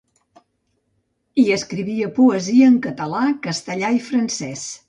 [1.43, 4.69] I escrivia poesia en català, castellà i francès.